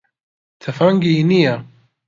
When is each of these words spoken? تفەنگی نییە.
تفەنگی 0.61 1.17
نییە. 1.29 1.55